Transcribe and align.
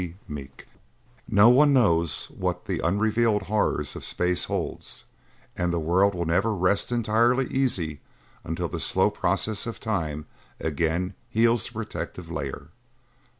Meek_ 0.27 0.63
"No 1.29 1.49
one 1.49 1.73
knows 1.73 2.25
what 2.35 2.67
unrevealed 2.67 3.43
horrors 3.43 3.89
space 4.03 4.45
holds 4.45 5.05
and 5.55 5.71
the 5.71 5.79
world 5.79 6.15
will 6.15 6.25
never 6.25 6.55
rest 6.55 6.91
entirely 6.91 7.45
easy 7.51 7.99
until 8.43 8.67
the 8.67 8.79
slow 8.79 9.11
process 9.11 9.67
of 9.67 9.79
time 9.79 10.25
again 10.59 11.13
heals 11.29 11.67
the 11.67 11.73
protective 11.73 12.31
layer." 12.31 12.69